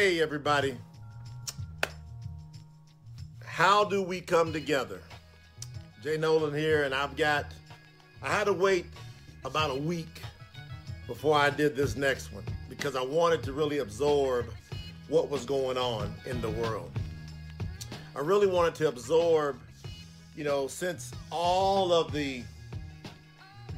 [0.00, 0.78] Hey, everybody.
[3.44, 5.02] How do we come together?
[6.02, 7.44] Jay Nolan here, and I've got,
[8.22, 8.86] I had to wait
[9.44, 10.22] about a week
[11.06, 14.46] before I did this next one because I wanted to really absorb
[15.08, 16.90] what was going on in the world.
[18.16, 19.60] I really wanted to absorb,
[20.34, 22.42] you know, since all of the,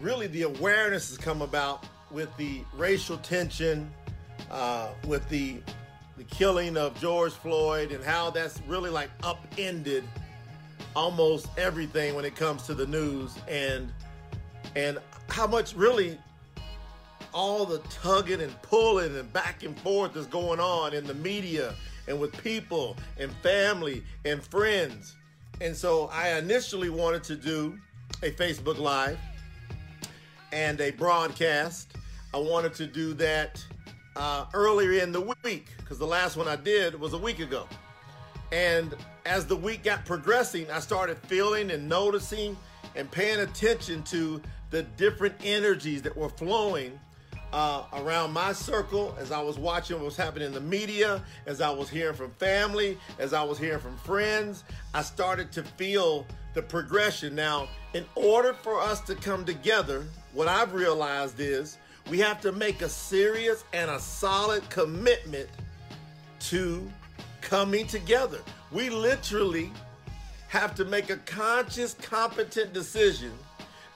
[0.00, 3.91] really the awareness has come about with the racial tension,
[4.52, 5.56] uh, with the
[6.22, 10.04] the killing of George Floyd and how that's really like upended
[10.94, 13.92] almost everything when it comes to the news and
[14.77, 16.19] and how much really
[17.34, 21.74] all the tugging and pulling and back and forth is going on in the media
[22.06, 25.16] and with people and family and friends.
[25.60, 27.78] And so I initially wanted to do
[28.22, 29.19] a Facebook Live
[30.52, 31.97] and a broadcast.
[32.34, 33.64] I wanted to do that
[34.16, 37.66] uh, earlier in the week because the last one I did was a week ago.
[38.50, 42.56] And as the week got progressing, I started feeling and noticing
[42.94, 46.98] and paying attention to the different energies that were flowing
[47.52, 51.60] uh, around my circle as I was watching what was happening in the media, as
[51.60, 54.64] I was hearing from family, as I was hearing from friends.
[54.94, 57.34] I started to feel the progression.
[57.34, 61.78] Now, in order for us to come together, what I've realized is
[62.11, 65.48] we have to make a serious and a solid commitment
[66.41, 66.91] to
[67.41, 68.41] coming together.
[68.70, 69.70] We literally
[70.48, 73.33] have to make a conscious, competent decision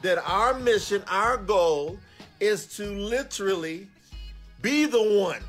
[0.02, 1.98] that our mission, our goal
[2.40, 3.88] is to literally
[4.62, 5.42] be the one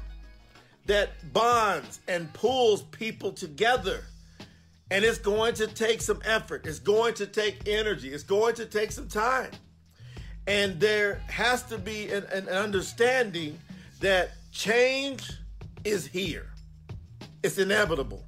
[0.86, 4.04] that bonds and pulls people together.
[4.90, 6.66] And it's going to take some effort.
[6.66, 8.10] It's going to take energy.
[8.10, 9.52] It's going to take some time.
[10.47, 13.59] And there has to be an, an understanding
[14.00, 15.30] that change
[15.84, 16.47] is here,
[17.44, 18.24] it's inevitable.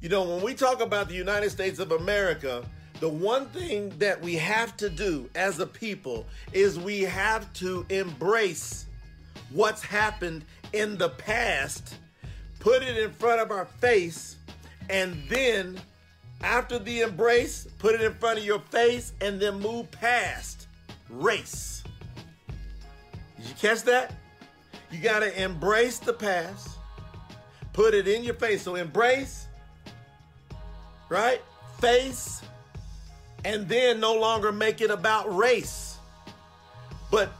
[0.00, 2.64] You know, when we talk about the United States of America,
[3.00, 7.86] the one thing that we have to do as a people is we have to
[7.88, 8.86] embrace
[9.50, 11.96] what's happened in the past,
[12.60, 14.36] put it in front of our face,
[14.90, 15.80] and then
[16.42, 20.57] after the embrace, put it in front of your face, and then move past
[21.10, 21.82] race.
[23.36, 24.14] Did you catch that?
[24.90, 26.70] You got to embrace the past,
[27.72, 28.62] put it in your face.
[28.62, 29.46] So embrace,
[31.08, 31.42] right?
[31.80, 32.42] Face,
[33.44, 35.98] and then no longer make it about race.
[37.10, 37.30] But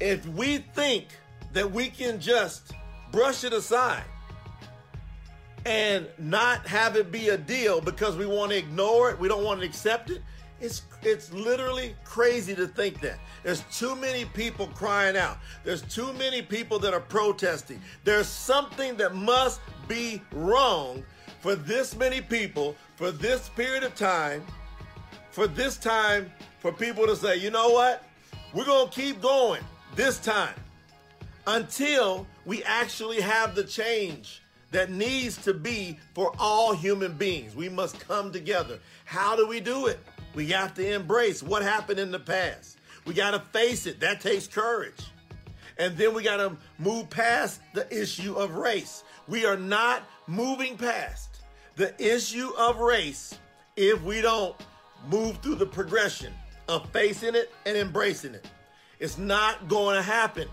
[0.00, 1.06] if we think
[1.52, 2.72] that we can just
[3.10, 4.04] brush it aside
[5.64, 9.44] and not have it be a deal because we want to ignore it, we don't
[9.44, 10.22] want to accept it,
[10.62, 13.18] it's it's literally crazy to think that.
[13.42, 15.38] There's too many people crying out.
[15.64, 17.80] There's too many people that are protesting.
[18.04, 21.02] There's something that must be wrong
[21.40, 24.44] for this many people for this period of time.
[25.32, 26.30] For this time
[26.60, 28.04] for people to say, "You know what?
[28.54, 29.62] We're going to keep going
[29.96, 30.54] this time
[31.46, 37.54] until we actually have the change that needs to be for all human beings.
[37.54, 38.78] We must come together.
[39.04, 39.98] How do we do it?
[40.34, 42.78] We have to embrace what happened in the past.
[43.04, 44.00] We got to face it.
[44.00, 45.10] That takes courage.
[45.78, 49.04] And then we got to move past the issue of race.
[49.28, 51.42] We are not moving past
[51.76, 53.38] the issue of race
[53.76, 54.54] if we don't
[55.08, 56.32] move through the progression
[56.68, 58.46] of facing it and embracing it.
[59.00, 60.48] It's not going to happen.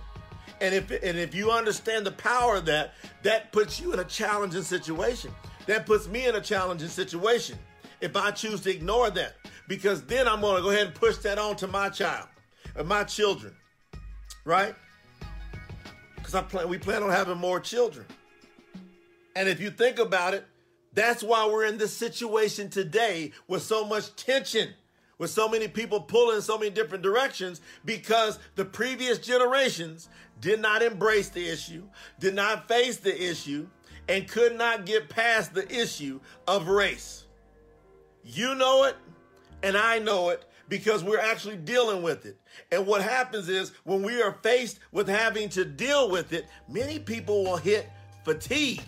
[0.61, 4.03] And if and if you understand the power of that, that puts you in a
[4.03, 5.31] challenging situation.
[5.67, 7.57] That puts me in a challenging situation
[8.01, 9.35] if I choose to ignore that
[9.69, 12.27] because then I'm going to go ahead and push that on to my child
[12.75, 13.55] and my children,
[14.43, 14.73] right?
[16.15, 18.07] Because I plan, we plan on having more children.
[19.35, 20.43] And if you think about it,
[20.93, 24.69] that's why we're in this situation today with so much tension,
[25.19, 30.09] with so many people pulling in so many different directions because the previous generations
[30.41, 31.83] did not embrace the issue,
[32.19, 33.67] did not face the issue,
[34.07, 37.25] and could not get past the issue of race.
[38.23, 38.95] You know it,
[39.63, 42.39] and I know it because we're actually dealing with it.
[42.71, 46.99] And what happens is when we are faced with having to deal with it, many
[46.99, 47.89] people will hit
[48.23, 48.83] fatigue.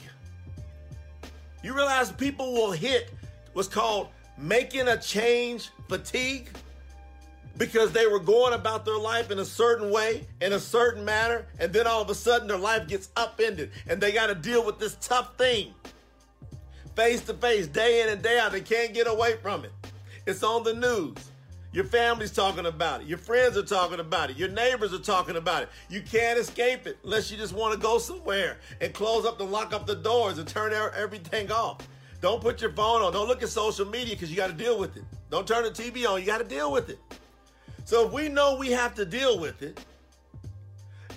[1.63, 3.11] You realize people will hit
[3.53, 6.49] what's called making a change fatigue
[7.57, 11.45] because they were going about their life in a certain way, in a certain manner,
[11.59, 14.65] and then all of a sudden their life gets upended and they got to deal
[14.65, 15.73] with this tough thing
[16.95, 18.51] face to face, day in and day out.
[18.51, 19.71] They can't get away from it.
[20.25, 21.17] It's on the news.
[21.73, 23.07] Your family's talking about it.
[23.07, 24.37] Your friends are talking about it.
[24.37, 25.69] Your neighbors are talking about it.
[25.89, 29.51] You can't escape it unless you just want to go somewhere and close up and
[29.51, 31.87] lock up the doors and turn everything off.
[32.19, 33.13] Don't put your phone on.
[33.13, 35.03] Don't look at social media because you got to deal with it.
[35.29, 36.19] Don't turn the TV on.
[36.19, 36.99] You got to deal with it.
[37.85, 39.79] So if we know we have to deal with it,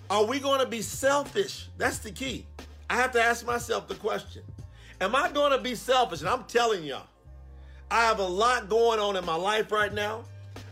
[0.08, 1.68] are we going to be selfish?
[1.76, 2.46] That's the key.
[2.88, 4.42] I have to ask myself the question
[5.00, 6.20] Am I going to be selfish?
[6.20, 7.06] And I'm telling y'all,
[7.90, 10.25] I have a lot going on in my life right now.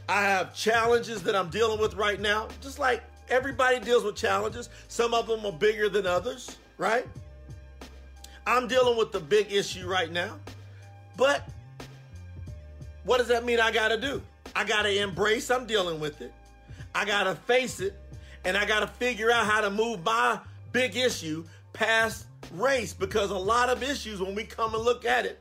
[0.09, 4.69] I have challenges that I'm dealing with right now, just like everybody deals with challenges.
[4.89, 7.07] Some of them are bigger than others, right?
[8.47, 10.39] I'm dealing with the big issue right now.
[11.17, 11.49] But
[13.05, 14.23] what does that mean I got to do?
[14.55, 16.33] I got to embrace I'm dealing with it.
[16.95, 17.99] I got to face it.
[18.45, 20.39] And I got to figure out how to move my
[20.73, 25.25] big issue past race because a lot of issues, when we come and look at
[25.25, 25.39] it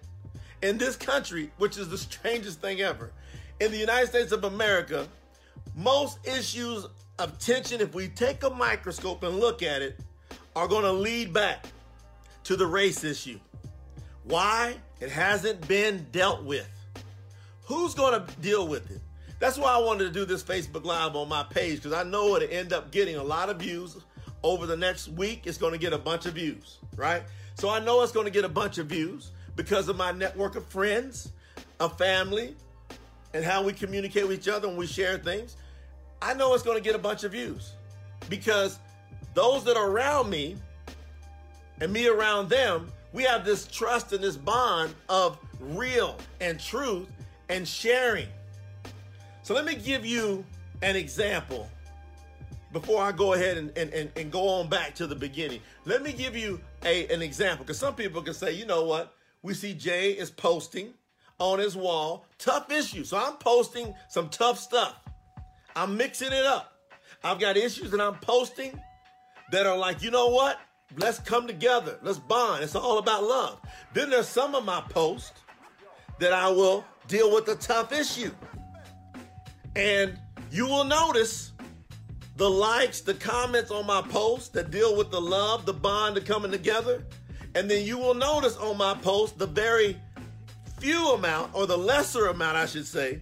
[0.61, 3.11] in this country, which is the strangest thing ever,
[3.59, 5.07] in the United States of America,
[5.75, 6.87] most issues
[7.19, 9.99] of tension, if we take a microscope and look at it,
[10.55, 11.65] are going to lead back
[12.43, 13.39] to the race issue.
[14.23, 14.75] Why?
[14.99, 16.69] It hasn't been dealt with.
[17.65, 19.01] Who's going to deal with it?
[19.39, 22.35] That's why I wanted to do this Facebook Live on my page because I know
[22.35, 23.97] it'll end up getting a lot of views.
[24.43, 27.21] Over the next week, it's going to get a bunch of views, right?
[27.53, 29.31] So I know it's going to get a bunch of views
[29.61, 31.31] because of my network of friends,
[31.79, 32.55] of family,
[33.35, 35.55] and how we communicate with each other and we share things.
[36.19, 37.73] I know it's going to get a bunch of views
[38.27, 38.79] because
[39.35, 40.55] those that are around me
[41.79, 47.07] and me around them, we have this trust and this bond of real and truth
[47.49, 48.29] and sharing.
[49.43, 50.43] So let me give you
[50.81, 51.69] an example
[52.73, 55.61] before I go ahead and, and, and, and go on back to the beginning.
[55.85, 59.13] Let me give you a, an example because some people can say, you know what?
[59.43, 60.93] We see Jay is posting
[61.39, 63.09] on his wall tough issues.
[63.09, 64.95] So I'm posting some tough stuff.
[65.75, 66.73] I'm mixing it up.
[67.23, 68.79] I've got issues that I'm posting
[69.51, 70.59] that are like, you know what?
[70.97, 71.97] Let's come together.
[72.01, 72.63] Let's bond.
[72.63, 73.59] It's all about love.
[73.93, 75.31] Then there's some of my posts
[76.19, 78.31] that I will deal with a tough issue.
[79.75, 80.19] And
[80.51, 81.53] you will notice
[82.35, 86.21] the likes, the comments on my posts that deal with the love, the bond, the
[86.21, 87.03] coming together.
[87.55, 89.97] And then you will notice on my post the very
[90.79, 93.21] few amount, or the lesser amount, I should say,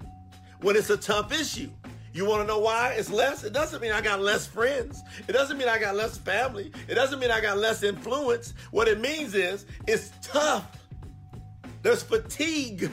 [0.62, 1.70] when it's a tough issue.
[2.14, 3.44] You want to know why it's less?
[3.44, 5.02] It doesn't mean I got less friends.
[5.28, 6.72] It doesn't mean I got less family.
[6.88, 8.54] It doesn't mean I got less influence.
[8.72, 10.66] What it means is it's tough.
[11.82, 12.90] There's fatigue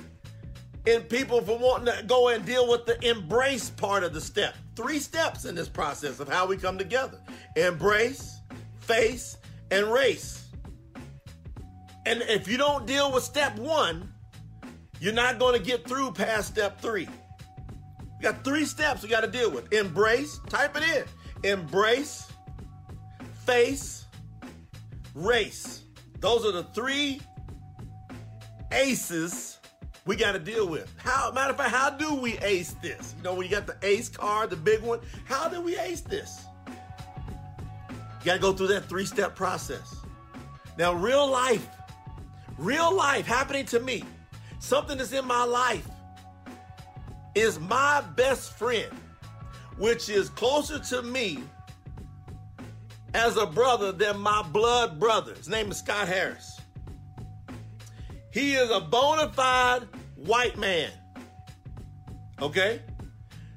[0.85, 4.55] in people for wanting to go and deal with the embrace part of the step.
[4.77, 7.19] Three steps in this process of how we come together
[7.57, 8.41] embrace,
[8.81, 9.39] face,
[9.71, 10.46] and race.
[12.07, 14.13] And if you don't deal with step one,
[15.01, 17.09] you're not going to get through past step three.
[18.01, 21.51] We got three steps we got to deal with embrace, type it in.
[21.51, 22.31] Embrace,
[23.45, 24.07] face,
[25.15, 25.83] race.
[26.21, 27.21] Those are the three
[28.71, 29.59] aces
[30.07, 30.91] we got to deal with.
[30.99, 33.15] How matter of fact, how do we ace this?
[33.19, 36.03] You know, when you got the ace card, the big one, how do we ace
[36.03, 36.45] this?
[36.69, 39.97] You got to go through that three-step process.
[40.79, 41.67] Now, real life,
[42.59, 44.03] real life happening to me,
[44.59, 45.87] something that's in my life
[47.35, 48.93] is my best friend,
[49.77, 51.39] which is closer to me
[53.15, 55.35] as a brother than my blood brother.
[55.35, 56.61] His name is Scott Harris.
[58.33, 60.91] He is a bona fide white man.
[62.41, 62.83] Okay?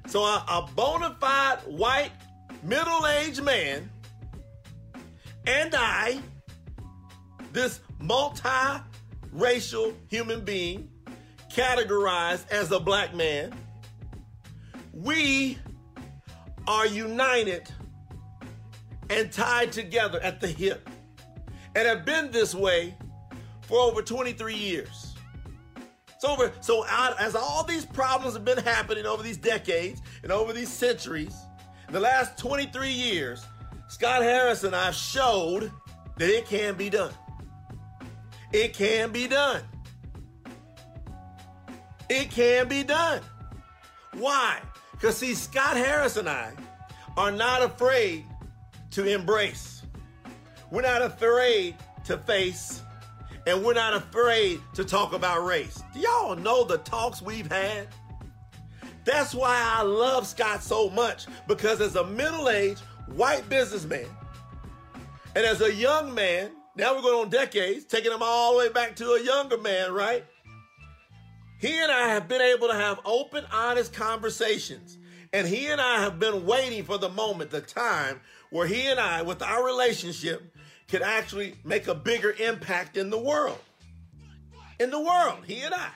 [0.06, 2.12] So a, a bona fide white
[2.62, 3.90] middle aged man
[5.46, 6.20] and I,
[7.52, 7.80] this
[9.32, 10.88] multi-racial human being,
[11.52, 13.52] categorized as a black man,
[14.92, 15.58] we
[16.66, 17.68] are united
[19.08, 20.88] and tied together at the hip
[21.74, 22.96] and have been this way
[23.62, 25.14] for over 23 years.
[26.14, 26.52] It's over.
[26.60, 26.84] So
[27.18, 31.34] as all these problems have been happening over these decades and over these centuries,
[31.88, 33.44] the last 23 years,
[33.88, 35.72] Scott Harris and I showed
[36.18, 37.12] that it can be done.
[38.52, 39.62] It can be done.
[42.08, 43.20] It can be done.
[44.14, 44.60] Why?
[44.92, 46.52] Because see, Scott Harris and I
[47.16, 48.24] are not afraid
[48.90, 49.82] to embrace.
[50.70, 52.82] We're not afraid to face
[53.46, 55.82] and we're not afraid to talk about race.
[55.94, 57.88] Do y'all know the talks we've had?
[59.04, 64.06] That's why I love Scott so much because as a middle aged white businessman
[65.34, 68.68] and as a young man, now we're going on decades, taking them all the way
[68.68, 70.24] back to a younger man, right?
[71.58, 74.96] He and I have been able to have open, honest conversations.
[75.32, 78.98] And he and I have been waiting for the moment, the time where he and
[78.98, 80.56] I, with our relationship,
[80.88, 83.58] could actually make a bigger impact in the world.
[84.80, 85.90] In the world, he and I.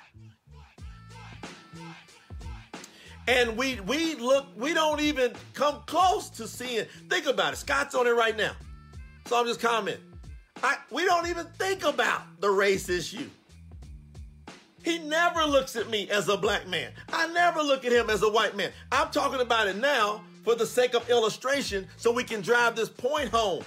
[3.26, 6.84] And we we look, we don't even come close to seeing.
[7.08, 7.56] Think about it.
[7.56, 8.52] Scott's on it right now.
[9.26, 10.13] So I'm just commenting.
[10.90, 13.28] We don't even think about the race issue.
[14.82, 16.92] He never looks at me as a black man.
[17.12, 18.70] I never look at him as a white man.
[18.92, 22.90] I'm talking about it now for the sake of illustration so we can drive this
[22.90, 23.64] point home.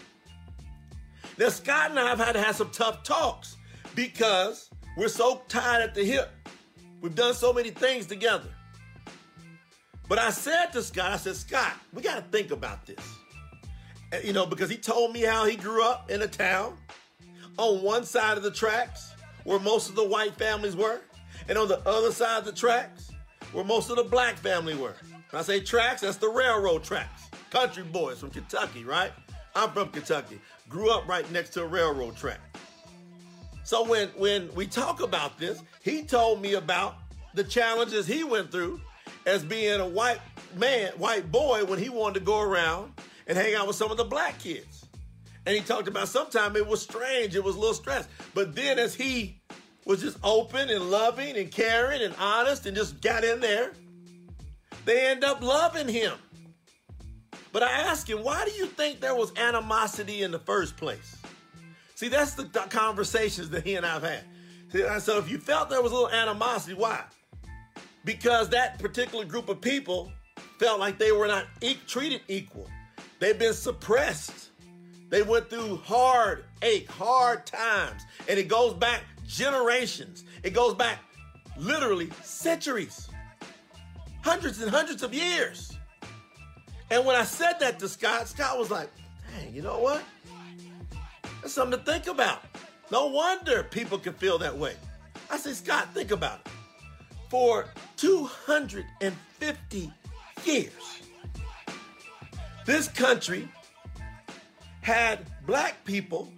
[1.40, 3.58] Now, Scott and I have had to have some tough talks
[3.96, 6.32] because we're so tied at the hip.
[7.02, 8.50] We've done so many things together.
[10.08, 13.00] But I said to Scott, I said, Scott, we got to think about this.
[14.24, 16.78] You know, because he told me how he grew up in a town
[17.58, 21.02] on one side of the tracks where most of the white families were,
[21.50, 23.12] and on the other side of the tracks
[23.52, 24.96] where most of the black family were.
[25.30, 27.30] When I say tracks, that's the railroad tracks.
[27.50, 29.12] Country boys from Kentucky, right?
[29.56, 30.40] I'm from Kentucky.
[30.70, 32.40] Grew up right next to a railroad track.
[33.64, 36.96] So when when we talk about this, he told me about
[37.34, 38.80] the challenges he went through
[39.26, 40.20] as being a white
[40.56, 42.94] man, white boy when he wanted to go around
[43.28, 44.86] and hang out with some of the black kids.
[45.46, 48.08] And he talked about sometimes it was strange, it was a little stress.
[48.34, 49.40] But then as he
[49.86, 53.72] was just open and loving and caring and honest and just got in there,
[54.86, 56.14] they end up loving him.
[57.54, 61.16] But I ask him, why do you think there was animosity in the first place?
[61.96, 64.24] See, that's the conversations that he and I've had.
[64.76, 67.04] Uh, so if you felt there was a little animosity, why?
[68.04, 70.12] Because that particular group of people
[70.60, 72.70] felt like they were not e- treated equal.
[73.20, 74.50] They've been suppressed.
[75.10, 78.04] They went through hard ache, hard times.
[78.28, 80.24] And it goes back generations.
[80.44, 81.00] It goes back
[81.58, 83.10] literally centuries,
[84.22, 85.78] hundreds and hundreds of years.
[86.90, 88.90] And when I said that to Scott, Scott was like,
[89.36, 90.04] dang, you know what?
[91.42, 92.44] That's something to think about.
[92.92, 94.76] No wonder people can feel that way.
[95.30, 96.52] I said, Scott, think about it.
[97.30, 97.66] For
[97.98, 99.94] 250
[100.46, 100.72] years,
[102.68, 103.48] this country
[104.82, 106.32] had black people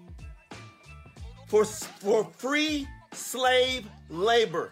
[1.47, 4.71] for, for free slave labor.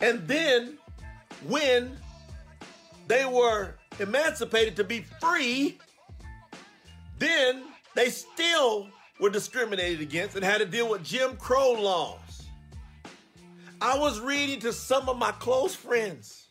[0.00, 0.78] And then
[1.48, 1.98] when
[3.08, 5.78] they were emancipated to be free,
[7.18, 7.64] then
[7.96, 12.44] they still were discriminated against and had to deal with Jim Crow laws.
[13.80, 16.45] I was reading to some of my close friends.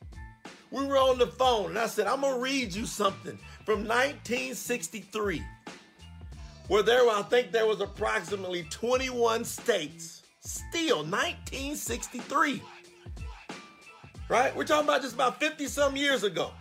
[0.71, 3.79] We were on the phone and I said, I'm going to read you something from
[3.87, 5.41] 1963,
[6.67, 12.61] where there I think there was approximately 21 states, still 1963.
[14.27, 14.55] Right?
[14.55, 16.51] We're talking about just about 50 some years ago.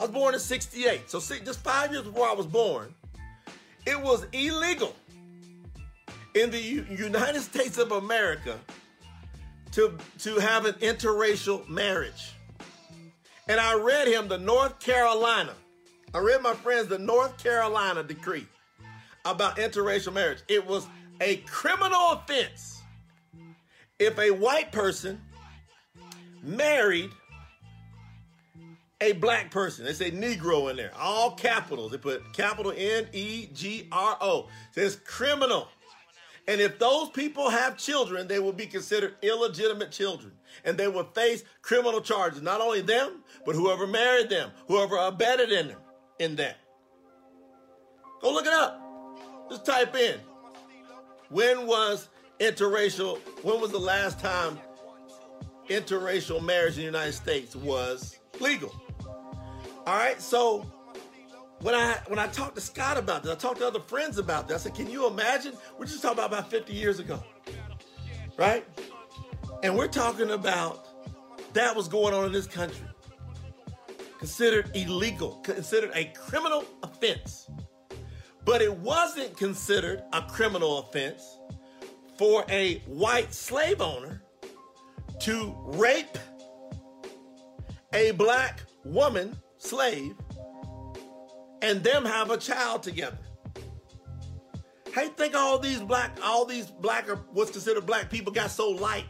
[0.00, 1.10] I was born in 68.
[1.10, 2.94] So see, just five years before I was born,
[3.86, 4.96] it was illegal
[6.34, 8.58] in the U- United States of America
[9.72, 12.32] to, to have an interracial marriage.
[13.50, 15.54] And I read him the North Carolina
[16.12, 18.46] I read my friends the North Carolina decree
[19.24, 20.42] about interracial marriage.
[20.48, 20.86] It was
[21.20, 22.82] a criminal offense
[23.98, 25.20] if a white person
[26.42, 27.10] married
[29.00, 29.84] a black person.
[29.84, 31.92] They say Negro in there, all capitals.
[31.92, 34.48] They put capital N E G R O.
[34.72, 35.68] Says criminal.
[36.48, 40.32] And if those people have children, they will be considered illegitimate children.
[40.64, 42.42] And they will face criminal charges.
[42.42, 45.78] Not only them, but whoever married them, whoever abetted in them
[46.18, 46.58] in that.
[48.20, 48.80] Go look it up.
[49.50, 50.18] Just type in.
[51.28, 54.58] When was interracial, when was the last time
[55.68, 58.74] interracial marriage in the United States was legal?
[59.86, 60.70] All right, so
[61.60, 64.48] when I when I talked to Scott about this, I talked to other friends about
[64.48, 64.62] this.
[64.62, 65.54] I said, "Can you imagine?
[65.78, 67.22] We're just talking about about 50 years ago,
[68.36, 68.66] right?
[69.62, 70.86] And we're talking about
[71.52, 72.86] that was going on in this country
[74.20, 77.48] considered illegal, considered a criminal offense.
[78.44, 81.22] But it wasn't considered a criminal offense
[82.18, 84.22] for a white slave owner
[85.20, 86.18] to rape
[87.94, 90.14] a black woman slave
[91.62, 93.18] and them have a child together.
[94.94, 98.70] Hey, think all these black, all these black or what's considered black people got so
[98.70, 99.04] light,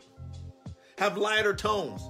[0.98, 2.02] have lighter tones.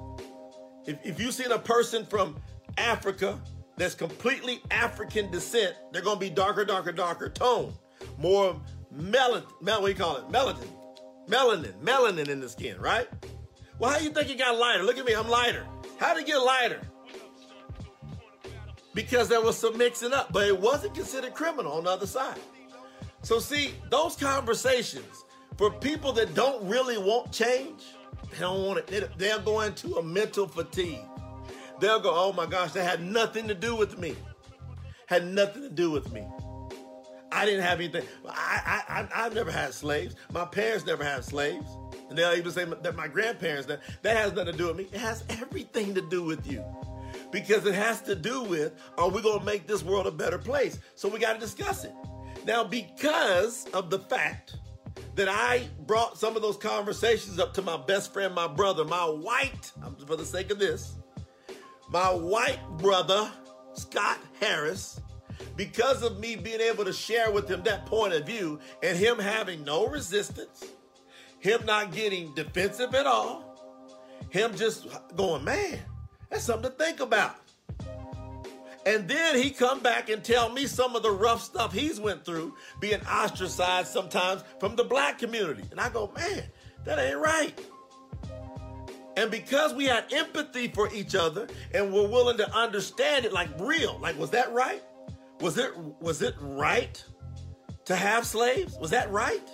[0.86, 2.36] If, if you seen a person from
[2.78, 3.40] Africa
[3.76, 7.72] that's completely African descent, they're to be darker, darker, darker tone.
[8.18, 8.60] More
[8.92, 10.28] melanin, mel- what do you call it?
[10.28, 10.66] Melanin.
[11.28, 13.06] Melanin, melanin in the skin, right?
[13.78, 14.82] Well, how you think it got lighter?
[14.82, 15.64] Look at me, I'm lighter.
[15.98, 16.80] How did it get lighter?
[19.00, 22.38] Because there was some mixing up, but it wasn't considered criminal on the other side.
[23.22, 25.24] So see, those conversations
[25.56, 27.82] for people that don't really want change,
[28.30, 29.16] they don't want it.
[29.16, 31.00] They'll go into a mental fatigue.
[31.80, 34.16] They'll go, oh my gosh, that had nothing to do with me.
[35.06, 36.26] Had nothing to do with me.
[37.32, 38.04] I didn't have anything.
[38.28, 40.14] I, I, I, have never had slaves.
[40.30, 41.70] My parents never had slaves.
[42.10, 44.88] And they'll even say that my grandparents, that, that has nothing to do with me.
[44.92, 46.62] It has everything to do with you.
[47.30, 50.38] Because it has to do with, are we going to make this world a better
[50.38, 50.78] place?
[50.94, 51.92] So we got to discuss it.
[52.46, 54.56] Now, because of the fact
[55.14, 59.04] that I brought some of those conversations up to my best friend, my brother, my
[59.04, 59.72] white,
[60.06, 60.96] for the sake of this,
[61.90, 63.30] my white brother,
[63.74, 65.00] Scott Harris,
[65.56, 69.18] because of me being able to share with him that point of view and him
[69.18, 70.64] having no resistance,
[71.38, 73.44] him not getting defensive at all,
[74.30, 74.86] him just
[75.16, 75.78] going, man,
[76.30, 77.36] that's something to think about.
[78.86, 82.24] And then he come back and tell me some of the rough stuff he's went
[82.24, 85.64] through, being ostracized sometimes from the black community.
[85.70, 86.44] And I go, man,
[86.84, 87.52] that ain't right.
[89.16, 93.48] And because we had empathy for each other and we're willing to understand it like
[93.58, 94.82] real, like was that right?
[95.40, 97.04] Was it was it right
[97.84, 98.78] to have slaves?
[98.80, 99.46] Was that right?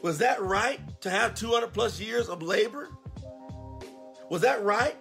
[0.00, 2.88] Was that right to have 200 plus years of labor?
[4.30, 4.96] Was that right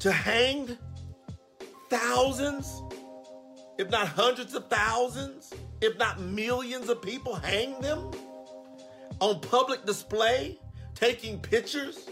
[0.00, 0.76] to hang
[1.88, 2.82] thousands,
[3.78, 8.10] if not hundreds of thousands, if not millions of people, hang them
[9.20, 10.58] on public display,
[10.94, 12.08] taking pictures?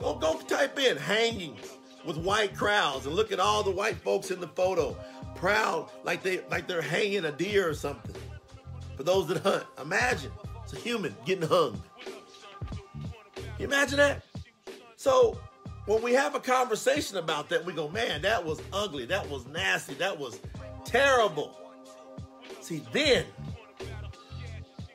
[0.00, 4.30] Go, go type in hangings with white crowds and look at all the white folks
[4.30, 4.96] in the photo,
[5.34, 8.14] proud like they like they're hanging a deer or something.
[8.96, 10.30] For those that hunt, imagine
[10.62, 11.82] it's a human getting hung.
[13.34, 14.24] Can you imagine that?
[14.96, 15.38] So
[15.86, 19.46] when we have a conversation about that, we go, man, that was ugly, that was
[19.46, 20.40] nasty, that was
[20.84, 21.58] terrible.
[22.60, 23.26] See, then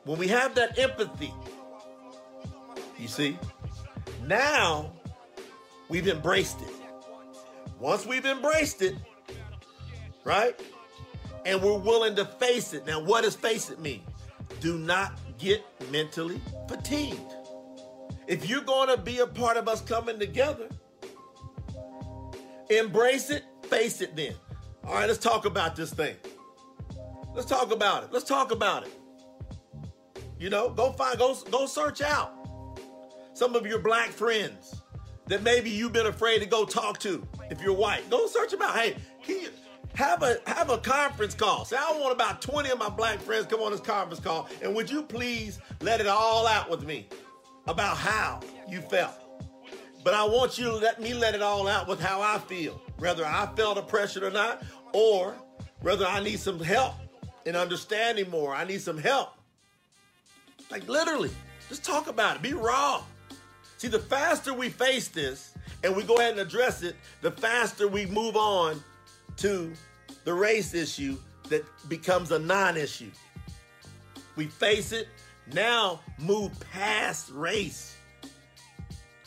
[0.06, 1.34] when we have that empathy,
[2.98, 3.38] you see,
[4.26, 4.92] now
[5.88, 6.74] we've embraced it.
[7.80, 8.96] Once we've embraced it,
[10.24, 10.60] right?
[11.46, 12.86] And we're willing to face it.
[12.86, 14.02] Now, what does face it mean?
[14.60, 17.20] Do not get mentally fatigued.
[18.28, 20.68] If you're going to be a part of us coming together,
[22.70, 24.34] embrace it, face it then.
[24.84, 26.16] All right, let's talk about this thing.
[27.34, 28.14] Let's talk about it.
[28.14, 28.94] Let's talk about it.
[30.40, 32.34] You know, go find, go, go search out
[33.34, 34.82] some of your black friends
[35.28, 38.10] that maybe you've been afraid to go talk to if you're white.
[38.10, 38.76] Go search them out.
[38.76, 39.50] Hey, can you
[39.96, 41.66] have a have a conference call?
[41.66, 44.74] Say, I want about 20 of my black friends come on this conference call, and
[44.76, 47.08] would you please let it all out with me
[47.68, 49.29] about how you felt?
[50.04, 52.82] But I want you to let me let it all out with how I feel,
[52.98, 55.36] whether I felt oppression or not, or
[55.82, 56.94] whether I need some help
[57.46, 58.54] in understanding more.
[58.56, 59.34] I need some help.
[60.72, 61.32] Like literally,
[61.68, 62.42] just talk about it.
[62.42, 63.04] Be raw.
[63.78, 67.88] See, the faster we face this and we go ahead and address it, the faster
[67.88, 68.84] we move on
[69.38, 69.72] to
[70.26, 71.18] the race issue
[71.50, 73.12] that becomes a non issue.
[74.36, 75.08] We face it,
[75.54, 77.96] now move past race.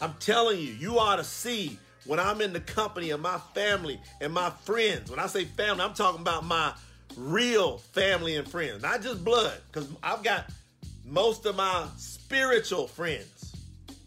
[0.03, 4.01] I'm telling you, you ought to see when I'm in the company of my family
[4.21, 5.09] and my friends.
[5.09, 6.73] When I say family, I'm talking about my
[7.17, 10.47] real family and friends, not just blood, because I've got
[11.07, 13.55] most of my spiritual friends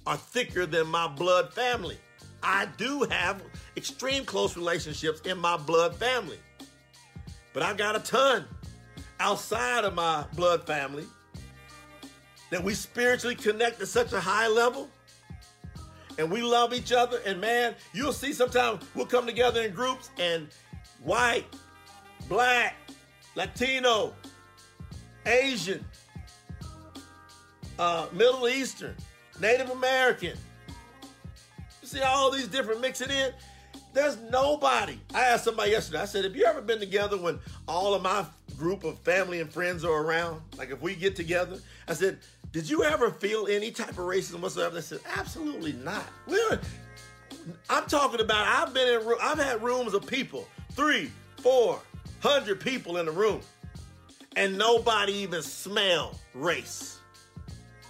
[0.06, 1.98] are thicker than my blood family.
[2.44, 3.42] I do have
[3.78, 6.40] extreme close relationships in my blood family.
[7.54, 8.44] But I've got a ton
[9.22, 11.06] outside of my blood family
[12.50, 14.90] that we spiritually connect at such a high level
[16.18, 17.20] and we love each other.
[17.26, 20.48] And man, you'll see sometimes we'll come together in groups and
[21.04, 21.46] white,
[22.28, 22.76] black,
[23.36, 24.14] Latino,
[25.26, 25.84] Asian,
[27.78, 28.96] uh, Middle Eastern,
[29.40, 30.38] Native American.
[31.82, 33.32] You see all these different mixing in?
[33.94, 35.00] There's nobody.
[35.14, 38.26] I asked somebody yesterday, I said, Have you ever been together when all of my
[38.58, 40.42] group of family and friends are around?
[40.58, 41.60] Like if we get together?
[41.88, 42.20] I said,
[42.56, 44.76] Did you ever feel any type of racism whatsoever?
[44.76, 46.06] They said, Absolutely not.
[46.26, 46.58] We're,
[47.70, 51.82] I'm talking about, I've been in, I've had rooms of people, three, four
[52.22, 53.42] hundred people in the room,
[54.38, 57.00] and nobody even smell race,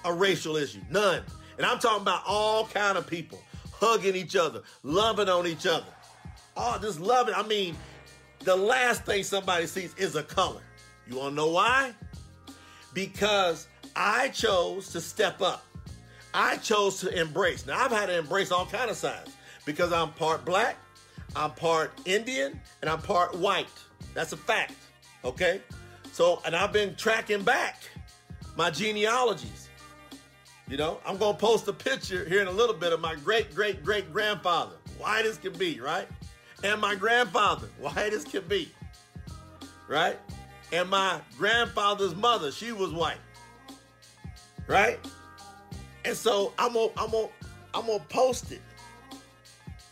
[0.03, 0.81] a racial issue.
[0.89, 1.21] None.
[1.57, 3.39] And I'm talking about all kind of people
[3.71, 5.85] hugging each other, loving on each other.
[6.57, 7.35] Oh, just loving.
[7.35, 7.75] I mean,
[8.39, 10.63] the last thing somebody sees is a color.
[11.07, 11.93] You want to know why?
[12.95, 15.65] Because I chose to step up.
[16.33, 17.65] I chose to embrace.
[17.65, 19.31] Now I've had to embrace all kind of sides
[19.65, 20.77] because I'm part black,
[21.35, 23.69] I'm part Indian, and I'm part white.
[24.13, 24.73] That's a fact.
[25.23, 25.61] Okay?
[26.11, 27.83] So, and I've been tracking back
[28.55, 29.69] my genealogies.
[30.67, 33.53] You know, I'm gonna post a picture here in a little bit of my great
[33.53, 36.07] great great grandfather, white as can be, right?
[36.63, 38.71] And my grandfather, white as can be,
[39.87, 40.19] right?
[40.71, 43.19] And my grandfather's mother, she was white,
[44.67, 44.99] right?
[46.03, 47.27] And so I'm gonna I'm gonna
[47.73, 48.61] I'm gonna post it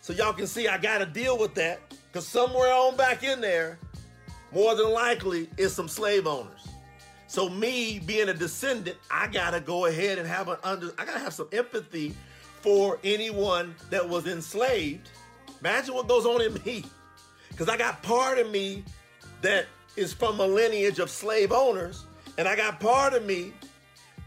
[0.02, 1.80] so y'all can see I gotta deal with that
[2.12, 3.80] because somewhere on back in there,
[4.52, 6.68] more than likely, is some slave owners.
[7.28, 10.92] So me being a descendant, I gotta go ahead and have an under.
[11.00, 12.14] I gotta have some empathy
[12.62, 15.10] for anyone that was enslaved.
[15.62, 16.84] Imagine what goes on in me,
[17.50, 18.84] because I got part of me
[19.42, 22.06] that is from a lineage of slave owners,
[22.38, 23.54] and I got part of me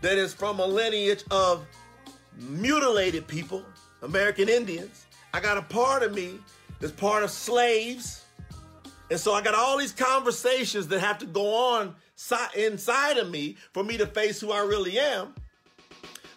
[0.00, 1.66] that is from a lineage of
[2.38, 3.64] mutilated people,
[4.02, 5.06] American Indians.
[5.32, 6.38] I got a part of me
[6.80, 8.24] that's part of slaves.
[9.10, 11.94] And so I got all these conversations that have to go on
[12.56, 15.34] inside of me for me to face who I really am.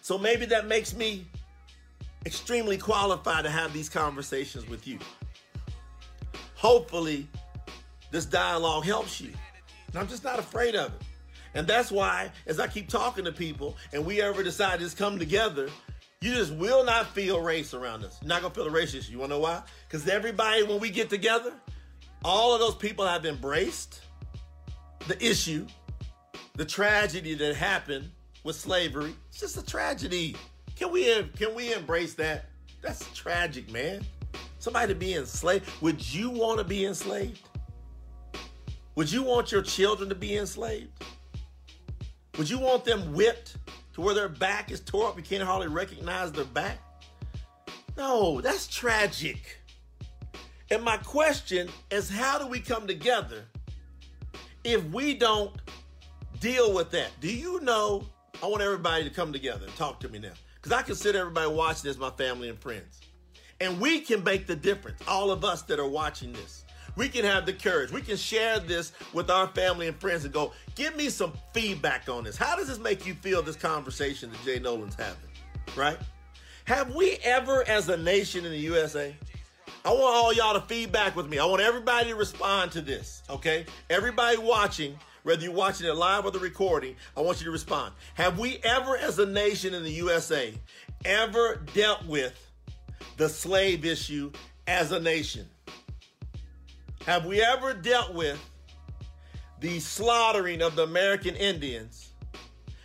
[0.02, 1.26] So maybe that makes me
[2.26, 4.98] extremely qualified to have these conversations with you.
[6.54, 7.26] Hopefully,
[8.10, 9.32] this dialogue helps you.
[9.88, 11.02] And I'm just not afraid of it.
[11.54, 14.96] And that's why, as I keep talking to people and we ever decide to just
[14.96, 15.68] come together,
[16.20, 18.18] you just will not feel race around us.
[18.20, 19.12] You're not gonna feel the race issue.
[19.12, 19.62] You wanna know why?
[19.88, 21.52] Because everybody, when we get together,
[22.24, 24.02] all of those people have embraced
[25.08, 25.66] the issue,
[26.54, 28.10] the tragedy that happened
[28.44, 29.14] with slavery.
[29.30, 30.36] It's just a tragedy.
[30.76, 31.04] Can we
[31.36, 32.46] can we embrace that?
[32.82, 34.02] That's tragic, man.
[34.58, 35.70] Somebody to be enslaved.
[35.80, 37.48] Would you want to be enslaved?
[38.94, 40.90] Would you want your children to be enslaved?
[42.38, 43.56] Would you want them whipped
[43.94, 45.16] to where their back is tore up?
[45.16, 46.78] You can't hardly recognize their back?
[47.96, 49.58] No, that's tragic.
[50.70, 53.44] And my question is how do we come together
[54.62, 55.52] if we don't
[56.38, 57.10] deal with that?
[57.20, 58.04] Do you know?
[58.42, 60.32] I want everybody to come together and talk to me now.
[60.54, 63.00] Because I consider everybody watching as my family and friends.
[63.60, 66.64] And we can make the difference, all of us that are watching this.
[66.96, 67.92] We can have the courage.
[67.92, 72.08] We can share this with our family and friends and go, give me some feedback
[72.08, 72.36] on this.
[72.36, 75.16] How does this make you feel, this conversation that Jay Nolan's having?
[75.76, 75.98] Right?
[76.64, 79.14] Have we ever, as a nation in the USA,
[79.84, 81.38] I want all y'all to feedback with me.
[81.38, 83.64] I want everybody to respond to this, okay?
[83.88, 87.94] Everybody watching, whether you're watching it live or the recording, I want you to respond.
[88.14, 90.52] Have we ever, as a nation in the USA,
[91.04, 92.38] ever dealt with
[93.16, 94.30] the slave issue
[94.66, 95.48] as a nation?
[97.06, 98.38] Have we ever dealt with
[99.60, 102.10] the slaughtering of the American Indians?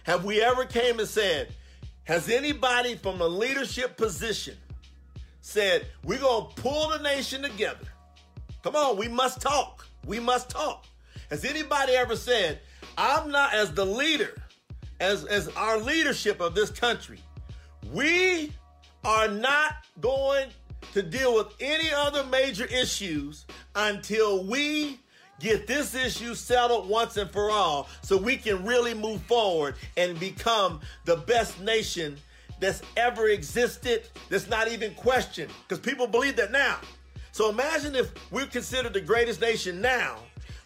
[0.04, 1.54] Have we ever came and said,
[2.06, 4.56] has anybody from a leadership position
[5.41, 7.86] said, we're going to pull the nation together.
[8.63, 9.86] Come on, we must talk.
[10.06, 10.86] We must talk.
[11.30, 12.60] Has anybody ever said,
[12.97, 14.34] I'm not as the leader,
[14.99, 17.19] as, as our leadership of this country,
[17.91, 18.54] we
[19.04, 20.49] are not going
[20.93, 24.99] to deal with any other major issues until we
[25.39, 30.19] get this issue settled once and for all so we can really move forward and
[30.19, 32.15] become the best nation
[32.59, 36.77] that's ever existed that's not even questioned because people believe that now.
[37.31, 40.19] So imagine if we're considered the greatest nation now,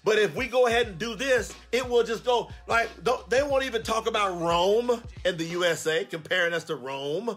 [0.04, 2.90] but if we go ahead and do this, it will just go like
[3.30, 7.36] they won't even talk about Rome and the USA, comparing us to Rome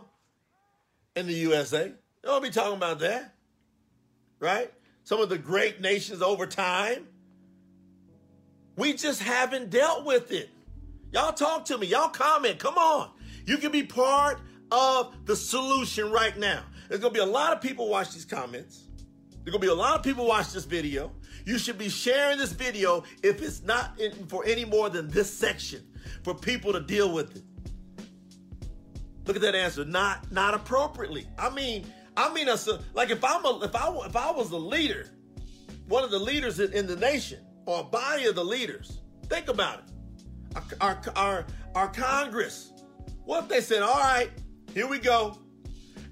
[1.16, 1.92] in the USA.
[2.22, 3.34] They won't be talking about that,
[4.38, 4.70] right?
[5.04, 7.06] Some of the great nations over time.
[8.76, 10.50] We just haven't dealt with it.
[11.12, 11.86] Y'all talk to me.
[11.88, 12.58] Y'all comment.
[12.58, 13.10] Come on.
[13.44, 16.62] You can be part of the solution right now.
[16.88, 18.84] There's going to be a lot of people watch these comments.
[19.30, 21.12] There's going to be a lot of people watch this video.
[21.44, 25.32] You should be sharing this video if it's not in, for any more than this
[25.32, 25.84] section
[26.22, 27.42] for people to deal with it.
[29.26, 29.84] Look at that answer.
[29.84, 31.26] Not not appropriately.
[31.38, 31.86] I mean,
[32.16, 32.46] I mean,
[32.94, 35.08] like if I'm a, if I if I was the leader,
[35.88, 39.80] one of the leaders in, the nation or a body of the leaders, think about
[39.80, 39.84] it.
[40.54, 42.72] Our, our our our Congress
[43.24, 44.30] what if they said, all right,
[44.74, 45.38] here we go.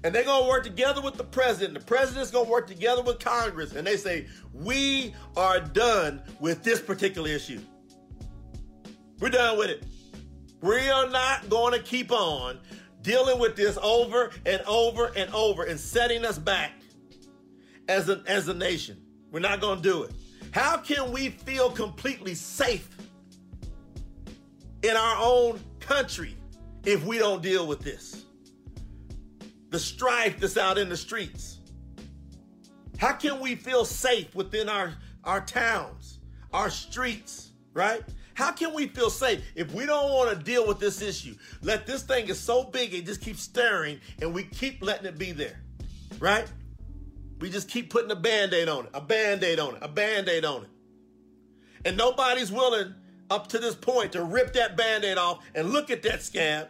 [0.03, 1.77] And they're to work together with the president.
[1.77, 3.75] The president's to work together with Congress.
[3.75, 7.59] And they say, we are done with this particular issue.
[9.19, 9.83] We're done with it.
[10.61, 12.59] We are not going to keep on
[13.01, 16.73] dealing with this over and over and over and setting us back
[17.87, 19.01] as a, as a nation.
[19.31, 20.11] We're not going to do it.
[20.51, 22.89] How can we feel completely safe
[24.83, 26.35] in our own country
[26.85, 28.25] if we don't deal with this.
[29.69, 31.59] The strife that's out in the streets.
[32.97, 36.19] How can we feel safe within our, our towns,
[36.53, 38.03] our streets, right?
[38.41, 41.35] How can we feel safe if we don't want to deal with this issue?
[41.61, 45.19] Let this thing is so big, it just keeps stirring, and we keep letting it
[45.19, 45.61] be there,
[46.17, 46.51] right?
[47.39, 49.87] We just keep putting a band aid on it, a band aid on it, a
[49.87, 50.69] band aid on it.
[51.85, 52.95] And nobody's willing
[53.29, 56.69] up to this point to rip that band aid off and look at that scab.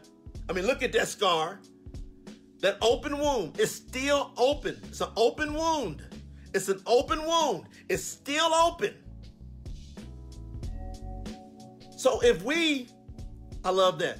[0.50, 1.62] I mean, look at that scar.
[2.60, 4.78] That open wound is still open.
[4.90, 6.04] It's an open wound.
[6.54, 7.64] It's an open wound.
[7.88, 8.94] It's still open.
[12.02, 12.88] So if we,
[13.64, 14.18] I love that.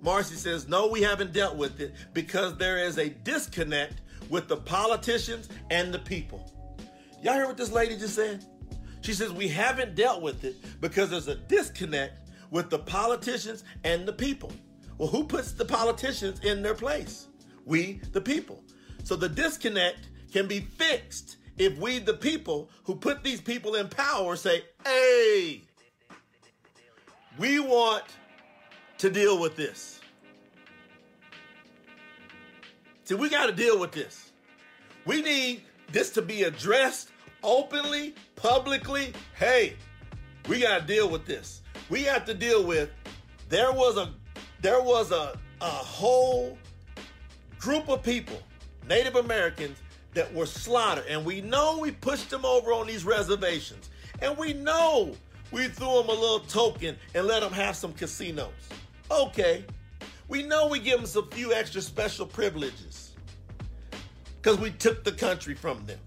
[0.00, 3.94] Marcy says, no, we haven't dealt with it because there is a disconnect
[4.30, 6.48] with the politicians and the people.
[7.24, 8.44] Y'all hear what this lady just said?
[9.00, 14.06] She says, we haven't dealt with it because there's a disconnect with the politicians and
[14.06, 14.52] the people.
[14.96, 17.26] Well, who puts the politicians in their place?
[17.64, 18.62] We, the people.
[19.02, 23.88] So the disconnect can be fixed if we, the people who put these people in
[23.88, 25.65] power, say, hey,
[27.38, 28.04] we want
[28.98, 30.00] to deal with this.
[33.04, 34.32] See, we got to deal with this.
[35.04, 37.10] We need this to be addressed
[37.42, 39.12] openly, publicly.
[39.34, 39.76] Hey,
[40.48, 41.62] we got to deal with this.
[41.88, 42.90] We have to deal with
[43.48, 44.12] there was a
[44.60, 46.58] there was a, a whole
[47.58, 48.38] group of people,
[48.88, 49.78] Native Americans,
[50.14, 51.04] that were slaughtered.
[51.08, 53.90] And we know we pushed them over on these reservations.
[54.20, 55.14] And we know
[55.52, 58.52] we threw them a little token and let them have some casinos.
[59.10, 59.64] Okay.
[60.28, 63.12] We know we give them some few extra special privileges
[64.40, 65.98] because we took the country from them.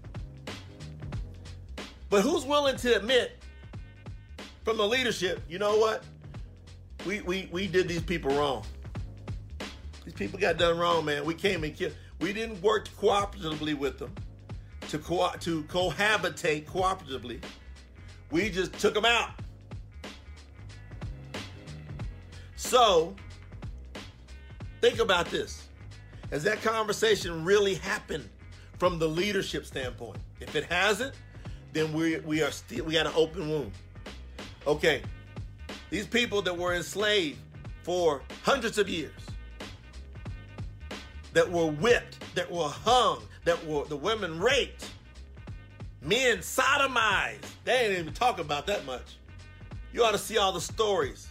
[2.10, 3.42] But who's willing to admit
[4.64, 6.04] from the leadership, you know what?
[7.06, 8.64] We, we, we did these people wrong.
[10.04, 11.24] These people got done wrong, man.
[11.24, 11.94] We came and killed.
[12.20, 14.12] We didn't work cooperatively with them
[14.88, 17.42] to co- to cohabitate cooperatively.
[18.30, 19.30] We just took them out.
[22.56, 23.14] So,
[24.80, 25.66] think about this.
[26.30, 28.28] Has that conversation really happened
[28.78, 30.18] from the leadership standpoint?
[30.40, 31.14] If it hasn't,
[31.72, 33.72] then we we are still we got an open wound.
[34.66, 35.02] Okay,
[35.90, 37.38] these people that were enslaved
[37.82, 39.12] for hundreds of years,
[41.32, 44.88] that were whipped, that were hung, that were the women raped,
[46.02, 47.49] men sodomized.
[47.64, 49.16] They ain't even talking about that much.
[49.92, 51.28] You ought to see all the stories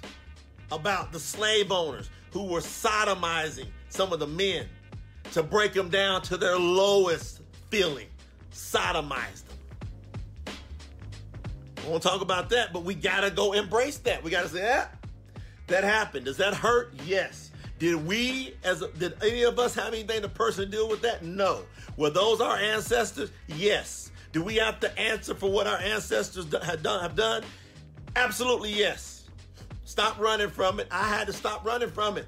[0.72, 4.68] about the slave owners who were sodomizing some of the men
[5.32, 8.08] to break them down to their lowest feeling.
[8.52, 10.56] Sodomize them.
[11.84, 14.24] I won't talk about that, but we gotta go embrace that.
[14.24, 14.88] We gotta say, yeah,
[15.68, 16.26] that happened.
[16.26, 16.94] Does that hurt?
[17.06, 17.52] Yes.
[17.80, 21.24] Did we, as did any of us have anything to personally deal with that?
[21.24, 21.62] No.
[21.96, 23.32] Were those our ancestors?
[23.48, 24.12] Yes.
[24.32, 27.02] Do we have to answer for what our ancestors have done?
[27.02, 27.44] Have done?
[28.16, 29.30] Absolutely yes.
[29.86, 30.88] Stop running from it.
[30.92, 32.28] I had to stop running from it.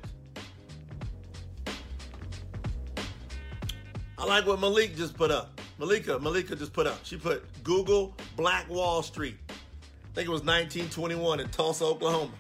[4.17, 5.59] I like what Malik just put up.
[5.77, 6.99] Malika, Malika just put up.
[7.03, 9.35] She put Google Black Wall Street.
[9.49, 12.33] I think it was 1921 in Tulsa, Oklahoma.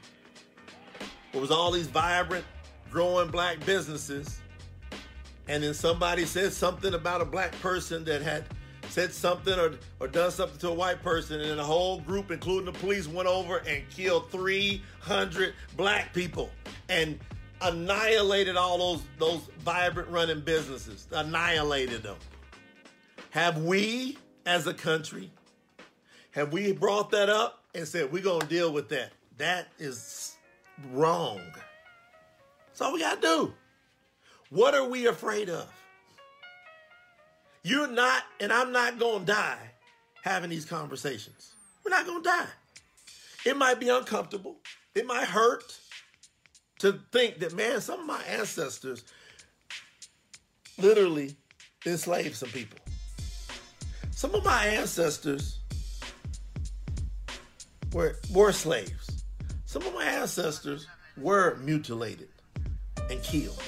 [1.33, 2.45] It was all these vibrant,
[2.91, 4.41] growing black businesses.
[5.47, 8.45] And then somebody said something about a black person that had
[8.91, 12.29] said something or, or done something to a white person, and then a whole group,
[12.29, 16.49] including the police, went over and killed 300 black people
[16.89, 17.17] and
[17.61, 22.17] annihilated all those those vibrant running businesses, annihilated them.
[23.29, 25.31] Have we, as a country,
[26.31, 29.13] have we brought that up and said we're gonna deal with that?
[29.37, 30.35] That is
[30.91, 31.39] wrong.
[32.67, 33.53] That's all we gotta do.
[34.49, 35.71] What are we afraid of?
[37.63, 39.71] You're not, and I'm not gonna die
[40.23, 41.53] having these conversations.
[41.83, 42.47] We're not gonna die.
[43.45, 44.57] It might be uncomfortable.
[44.95, 45.79] It might hurt
[46.79, 49.03] to think that, man, some of my ancestors
[50.77, 51.35] literally
[51.85, 52.79] enslaved some people.
[54.11, 55.59] Some of my ancestors
[57.93, 59.23] were, were slaves.
[59.65, 62.29] Some of my ancestors were mutilated
[63.09, 63.61] and killed.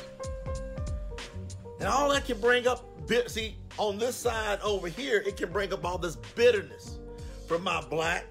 [1.80, 2.84] And all that can bring up,
[3.28, 7.00] see, on this side over here, it can bring up all this bitterness
[7.48, 8.26] from my black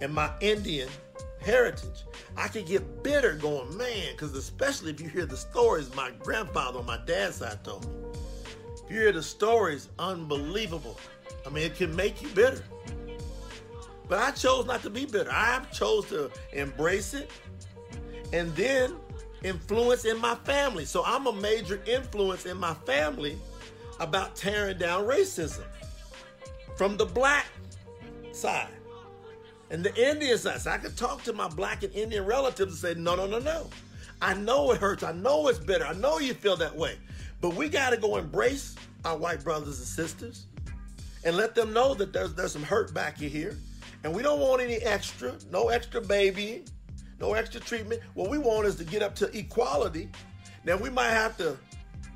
[0.00, 0.88] and my Indian
[1.40, 2.04] heritage.
[2.36, 6.78] I can get bitter going, man, because especially if you hear the stories my grandfather
[6.78, 8.20] on my dad's side told me.
[8.84, 10.98] If you hear the stories, unbelievable.
[11.46, 12.62] I mean, it can make you bitter.
[14.08, 15.30] But I chose not to be bitter.
[15.30, 17.30] I chose to embrace it.
[18.32, 18.96] And then
[19.42, 20.84] influence in my family.
[20.84, 23.38] So I'm a major influence in my family
[24.00, 25.64] about tearing down racism
[26.76, 27.46] from the black
[28.32, 28.68] side
[29.70, 30.60] and the Indian side.
[30.60, 33.38] So I could talk to my black and Indian relatives and say, no, no, no,
[33.38, 33.68] no.
[34.20, 35.02] I know it hurts.
[35.02, 35.86] I know it's bitter.
[35.86, 36.96] I know you feel that way.
[37.40, 40.46] But we got to go embrace our white brothers and sisters
[41.24, 43.56] and let them know that there's there's some hurt back in here.
[44.04, 46.64] And we don't want any extra, no extra baby,
[47.20, 48.00] no extra treatment.
[48.14, 50.08] What we want is to get up to equality.
[50.64, 51.56] Now we might have to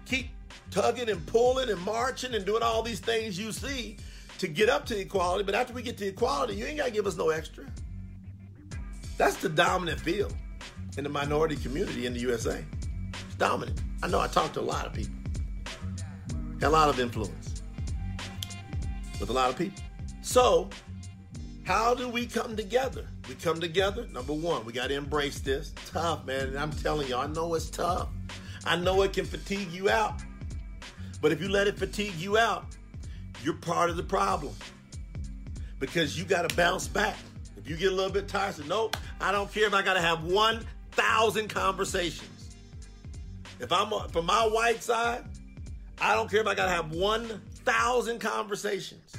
[0.06, 0.28] keep
[0.70, 3.96] tugging and pulling and marching and doing all these things you see
[4.38, 5.44] to get up to equality.
[5.44, 7.64] But after we get to equality, you ain't got to give us no extra.
[9.16, 10.34] That's the dominant field
[10.96, 12.64] in the minority community in the USA.
[13.12, 13.80] It's dominant.
[14.02, 15.14] I know I talked to a lot of people,
[16.62, 17.62] a lot of influence
[19.20, 19.82] with a lot of people.
[20.22, 20.68] So,
[21.64, 23.06] how do we come together?
[23.28, 24.08] We come together.
[24.12, 25.72] Number one, we got to embrace this.
[25.86, 26.48] Tough, man.
[26.48, 28.08] And I'm telling you, I know it's tough.
[28.64, 30.20] I know it can fatigue you out.
[31.22, 32.66] But if you let it fatigue you out,
[33.42, 34.54] you're part of the problem
[35.78, 37.16] because you got to bounce back.
[37.56, 39.94] If you get a little bit tired, say, nope, I don't care if I got
[39.94, 42.56] to have 1,000 conversations.
[43.60, 45.24] If I'm from my white side,
[46.00, 49.14] I don't care if I got to have 1,000 conversations.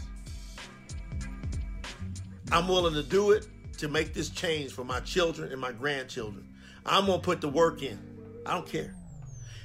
[2.51, 6.49] I'm willing to do it to make this change for my children and my grandchildren.
[6.85, 7.97] I'm going to put the work in.
[8.45, 8.93] I don't care.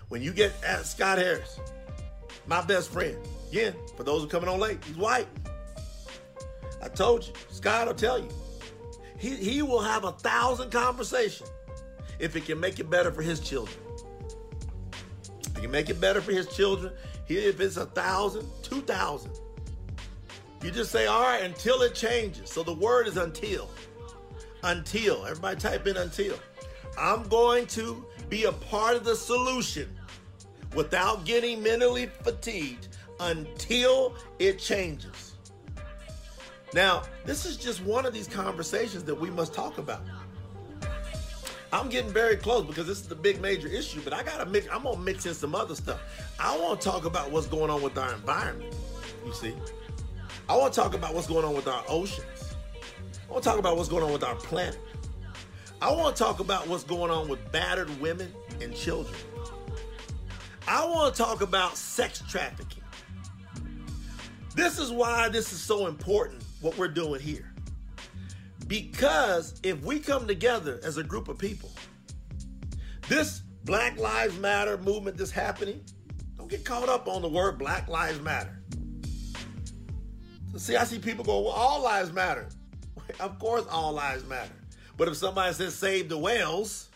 [0.08, 1.58] When you get at Scott Harris,
[2.48, 3.16] my best friend,
[3.50, 5.28] again, for those who are coming on late, he's white.
[6.82, 8.28] I told you, Scott will tell you.
[9.18, 11.50] He, he will have a thousand conversations
[12.18, 13.76] if it can make it better for his children.
[15.40, 16.92] If it can make it better for his children,
[17.26, 19.32] he if it's a thousand, two thousand,
[20.62, 22.50] you just say, all right, until it changes.
[22.50, 23.68] So the word is until.
[24.62, 25.26] Until.
[25.26, 26.36] Everybody type in until.
[26.98, 29.97] I'm going to be a part of the solution
[30.74, 32.88] without getting mentally fatigued
[33.20, 35.34] until it changes.
[36.74, 40.02] Now, this is just one of these conversations that we must talk about.
[41.72, 44.66] I'm getting very close because this is the big major issue, but I gotta mix,
[44.72, 46.00] I'm gonna mix in some other stuff.
[46.38, 48.74] I wanna talk about what's going on with our environment,
[49.26, 49.54] you see.
[50.48, 52.54] I want to talk about what's going on with our oceans.
[53.28, 54.78] I want to talk about what's going on with our planet.
[55.82, 59.14] I want to talk about what's going on with battered women and children.
[60.68, 62.82] I want to talk about sex trafficking.
[64.54, 67.50] This is why this is so important, what we're doing here.
[68.66, 71.70] Because if we come together as a group of people,
[73.08, 75.82] this Black Lives Matter movement that's happening,
[76.36, 78.62] don't get caught up on the word Black Lives Matter.
[80.56, 82.48] See, I see people go, well, all lives matter.
[83.20, 84.50] of course, all lives matter.
[84.98, 86.88] But if somebody says save the whales,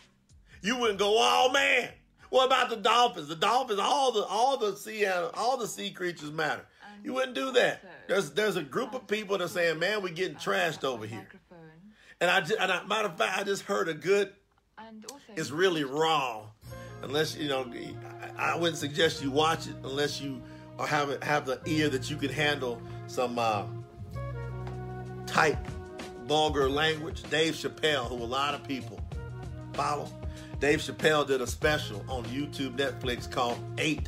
[0.61, 1.89] you wouldn't go, oh man.
[2.33, 3.27] What about the dolphins?
[3.27, 6.65] The dolphins, all the all the sea all the sea creatures matter.
[7.03, 7.85] You wouldn't do that.
[8.07, 11.27] There's there's a group of people that are saying, man, we're getting trashed over here.
[12.19, 14.33] And I just, and I, matter of fact, I just heard a good.
[15.35, 16.45] It's really raw,
[17.03, 17.71] unless you know.
[18.35, 20.41] I wouldn't suggest you watch it unless you
[20.79, 23.65] or have have the ear that you can handle some uh,
[25.27, 25.59] tight,
[26.23, 27.21] vulgar language.
[27.29, 28.99] Dave Chappelle, who a lot of people
[29.73, 30.09] follow.
[30.63, 34.07] Dave Chappelle did a special on YouTube, Netflix called Eight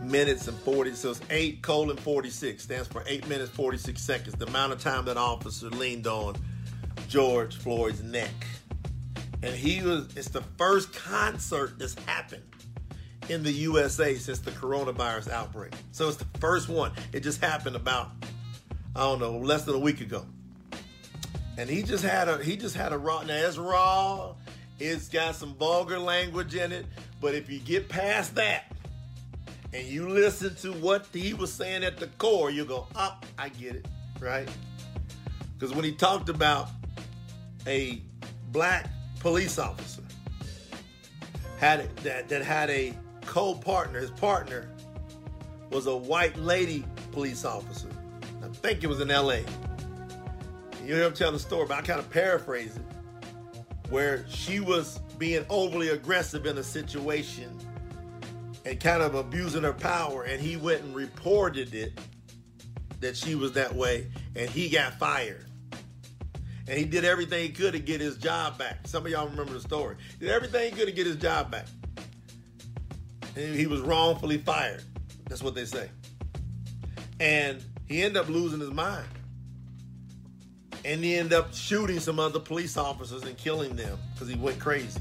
[0.00, 0.94] Minutes and 40.
[0.94, 4.34] So it's 8 colon 46, stands for 8 minutes 46 seconds.
[4.36, 6.36] The amount of time that officer leaned on
[7.06, 8.30] George Floyd's neck.
[9.42, 12.42] And he was, it's the first concert that's happened
[13.28, 15.74] in the USA since the coronavirus outbreak.
[15.92, 16.92] So it's the first one.
[17.12, 18.12] It just happened about
[18.94, 20.24] I don't know less than a week ago,
[21.58, 23.22] and he just had a he just had a raw.
[23.22, 24.34] Now it's raw.
[24.78, 26.86] It's got some vulgar language in it,
[27.20, 28.72] but if you get past that
[29.72, 33.28] and you listen to what he was saying at the core, you go, "Up, oh,
[33.38, 33.88] I get it."
[34.20, 34.48] Right?
[35.54, 36.68] Because when he talked about
[37.66, 38.02] a
[38.52, 40.02] black police officer
[41.58, 44.68] had that that had a co-partner, his partner,
[45.70, 47.88] was a white lady police officer.
[48.42, 49.40] I think it was in LA.
[50.84, 52.82] You hear him tell the story, but I kind of paraphrase it,
[53.90, 57.58] where she was being overly aggressive in a situation
[58.64, 61.98] and kind of abusing her power, and he went and reported it
[63.00, 65.46] that she was that way, and he got fired.
[66.68, 68.88] And he did everything he could to get his job back.
[68.88, 69.96] Some of y'all remember the story.
[70.18, 71.66] Did everything he could to get his job back
[73.36, 74.82] And he was wrongfully fired.
[75.28, 75.88] That's what they say.
[77.20, 79.06] And he ended up losing his mind.
[80.86, 84.60] And he ended up shooting some other police officers and killing them because he went
[84.60, 85.00] crazy.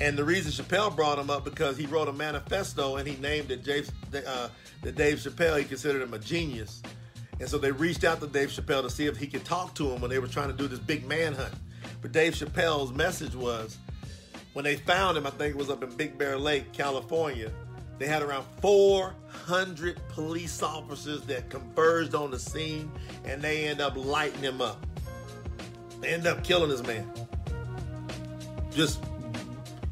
[0.00, 3.50] And the reason Chappelle brought him up because he wrote a manifesto and he named
[3.50, 3.90] it Dave,
[4.26, 4.48] uh,
[4.82, 5.58] Dave Chappelle.
[5.58, 6.82] He considered him a genius,
[7.38, 9.90] and so they reached out to Dave Chappelle to see if he could talk to
[9.90, 11.52] him when they were trying to do this big manhunt.
[12.00, 13.76] But Dave Chappelle's message was,
[14.54, 17.52] when they found him, I think it was up in Big Bear Lake, California.
[17.98, 22.90] They had around 400 police officers that converged on the scene,
[23.24, 24.84] and they end up lighting him up.
[26.00, 27.10] They end up killing this man.
[28.70, 29.02] Just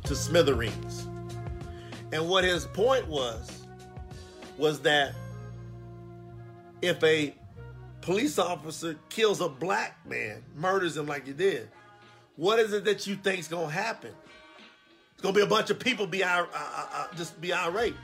[0.04, 1.08] to smithereens.
[2.12, 3.64] And what his point was,
[4.56, 5.14] was that
[6.80, 7.34] if a
[8.00, 11.68] police officer kills a black man, murders him like you did,
[12.36, 14.12] what is it that you think's gonna happen?
[15.16, 17.94] It's gonna be a bunch of people be uh, uh, uh, just be irate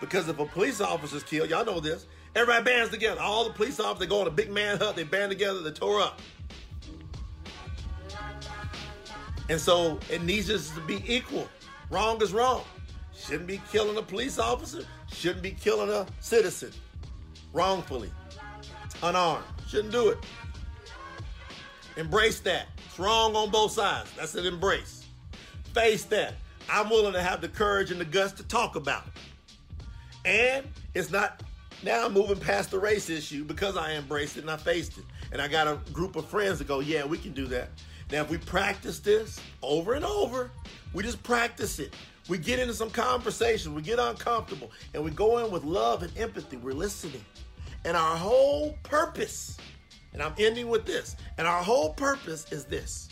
[0.00, 2.06] because if a police officer's killed, y'all know this.
[2.34, 3.20] Everybody bands together.
[3.20, 4.96] All the police officers they go on a big man hut.
[4.96, 5.60] They band together.
[5.60, 6.18] They tore up.
[9.50, 11.46] And so it needs to be equal.
[11.90, 12.64] Wrong is wrong.
[13.14, 14.82] Shouldn't be killing a police officer.
[15.12, 16.72] Shouldn't be killing a citizen
[17.52, 18.10] wrongfully,
[19.02, 19.44] unarmed.
[19.68, 20.18] Shouldn't do it.
[21.98, 22.68] Embrace that.
[22.86, 24.10] It's wrong on both sides.
[24.16, 25.04] That's an embrace.
[25.74, 26.34] Face that.
[26.70, 29.12] I'm willing to have the courage and the guts to talk about it.
[30.24, 31.42] And it's not
[31.82, 35.04] now I'm moving past the race issue because I embraced it and I faced it.
[35.32, 37.68] And I got a group of friends that go, yeah, we can do that.
[38.10, 40.50] Now, if we practice this over and over,
[40.94, 41.94] we just practice it.
[42.28, 46.16] We get into some conversations, we get uncomfortable, and we go in with love and
[46.16, 46.56] empathy.
[46.56, 47.24] We're listening.
[47.84, 49.56] And our whole purpose,
[50.12, 53.08] and I'm ending with this, and our whole purpose is this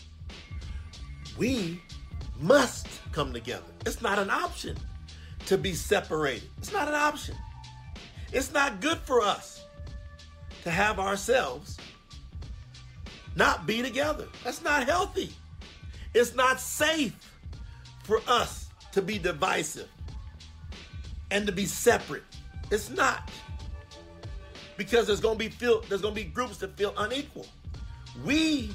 [1.36, 1.80] we
[2.40, 3.64] must come together.
[3.86, 4.76] It's not an option
[5.46, 7.34] to be separated, it's not an option.
[8.32, 9.64] It's not good for us
[10.64, 11.78] to have ourselves
[13.36, 14.26] not be together.
[14.42, 15.32] That's not healthy.
[16.14, 17.14] It's not safe
[18.04, 19.88] for us to be divisive
[21.30, 22.22] and to be separate.
[22.70, 23.30] It's not.
[24.76, 27.46] Because there's going to be feel there's going to be groups that feel unequal.
[28.24, 28.72] We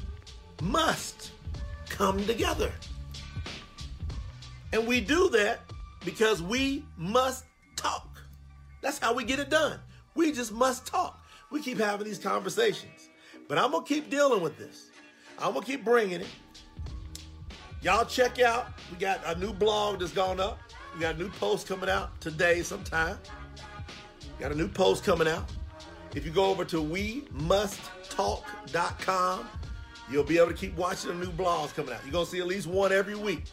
[0.62, 1.32] must
[1.89, 2.72] come together.
[4.72, 5.61] And we do that
[6.05, 7.45] because we must
[7.76, 8.22] talk.
[8.82, 9.80] That's how we get it done.
[10.15, 11.24] We just must talk.
[11.51, 13.09] We keep having these conversations.
[13.47, 14.88] But I'm going to keep dealing with this.
[15.39, 16.28] I'm going to keep bringing it.
[17.82, 18.67] Y'all check out.
[18.91, 20.59] We got a new blog that's gone up.
[20.93, 23.17] We got a new post coming out today sometime.
[24.39, 25.49] Got a new post coming out.
[26.15, 29.47] If you go over to we must talk.com,
[30.11, 32.01] you'll be able to keep watching the new blogs coming out.
[32.03, 33.43] You're going to see at least one every week.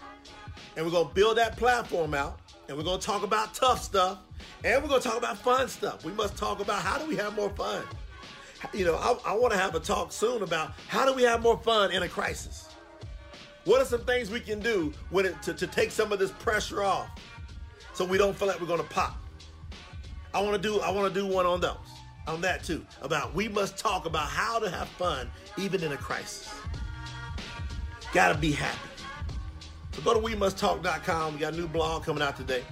[0.77, 2.39] And we're to build that platform out.
[2.68, 4.18] And we're to talk about tough stuff.
[4.64, 6.05] And we're to talk about fun stuff.
[6.05, 7.83] We must talk about how do we have more fun?
[8.72, 11.43] you know, I, I want to have a talk soon about how do we have
[11.43, 12.68] more fun in a crisis?
[13.64, 16.31] What are some things we can do when it, to, to take some of this
[16.33, 17.09] pressure off
[17.93, 19.16] so we don't feel like we're to pop?
[20.35, 21.77] I want to do I want to do one on those.
[22.27, 22.85] On that too.
[23.03, 26.53] About we must talk about how to have fun even in a crisis.
[28.12, 28.95] Got to be happy.
[29.97, 31.34] So go to we must talk.com.
[31.34, 32.62] We got a new blog coming out today.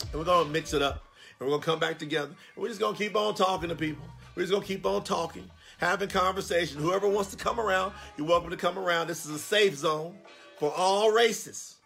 [0.00, 1.04] And we're going to mix it up.
[1.38, 2.28] And we're going to come back together.
[2.54, 4.06] And we're just going to keep on talking to people.
[4.34, 5.48] We're just gonna keep on talking,
[5.78, 6.80] having conversation.
[6.80, 9.06] Whoever wants to come around, you're welcome to come around.
[9.06, 10.16] This is a safe zone
[10.58, 11.76] for all races.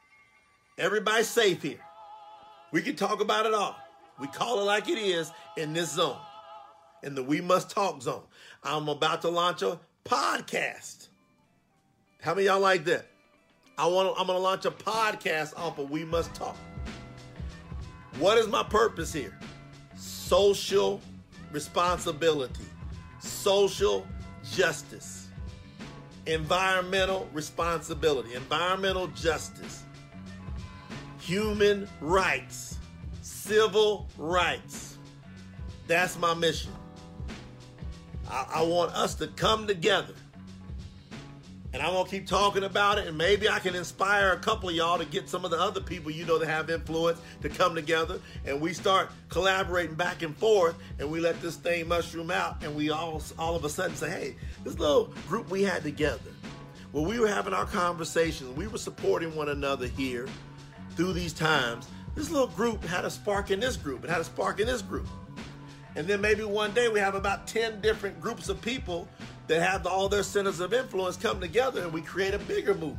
[0.79, 1.81] Everybody's safe here.
[2.73, 3.77] We can talk about it all.
[4.19, 6.17] We call it like it is in this zone,
[7.03, 8.23] in the We Must Talk zone.
[8.65, 11.09] I'm about to launch a podcast.
[12.23, 13.07] How many y'all like that?
[13.79, 14.13] I want.
[14.19, 16.57] I'm gonna launch a podcast off of We Must Talk.
[18.19, 19.39] What is my purpose here?
[19.97, 21.01] Social
[21.53, 22.65] responsibility,
[23.21, 24.05] social
[24.53, 25.29] justice,
[26.27, 29.85] environmental responsibility, environmental justice,
[31.21, 32.79] human rights,
[33.23, 34.99] civil rights.
[35.87, 36.73] That's my mission.
[38.29, 40.15] I, I want us to come together
[41.79, 44.75] and I'm gonna keep talking about it, and maybe I can inspire a couple of
[44.75, 47.77] y'all to get some of the other people you know that have influence to come
[47.77, 52.65] together, and we start collaborating back and forth, and we let this thing mushroom out,
[52.65, 56.33] and we all all of a sudden say, hey, this little group we had together,
[56.91, 60.27] where we were having our conversations, we were supporting one another here
[60.97, 61.87] through these times.
[62.17, 64.83] This little group had a spark in this group, it had a spark in this
[64.83, 65.07] group.
[65.95, 69.09] And then maybe one day we have about 10 different groups of people
[69.49, 72.99] that have all their centers of influence come together and we create a bigger movement.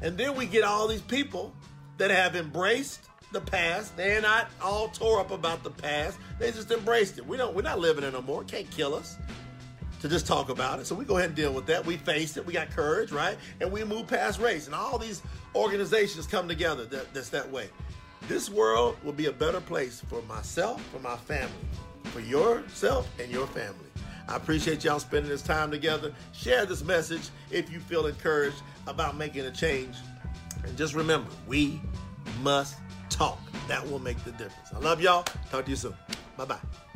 [0.00, 1.54] And then we get all these people
[1.98, 3.96] that have embraced the past.
[3.96, 6.18] They're not all tore up about the past.
[6.38, 7.26] They just embraced it.
[7.26, 8.42] We don't we're not living it no more.
[8.42, 9.16] It can't kill us.
[10.00, 10.86] to just talk about it.
[10.86, 11.86] So we go ahead and deal with that.
[11.86, 12.44] We faced it.
[12.44, 13.38] We got courage, right?
[13.60, 14.66] And we move past race.
[14.66, 15.22] And all these
[15.54, 17.68] organizations come together that, that's that way.
[18.26, 21.52] This world will be a better place for myself, for my family,
[22.04, 23.91] for yourself and your family.
[24.28, 26.12] I appreciate y'all spending this time together.
[26.32, 29.96] Share this message if you feel encouraged about making a change.
[30.64, 31.80] And just remember, we
[32.42, 32.76] must
[33.10, 33.40] talk.
[33.68, 34.72] That will make the difference.
[34.74, 35.24] I love y'all.
[35.50, 35.94] Talk to you soon.
[36.36, 36.91] Bye bye.